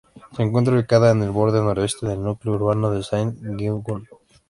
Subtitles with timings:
[0.35, 4.09] Se encuentra ubicada en el borde noroeste del núcleo urbano de Saint-Gingolph.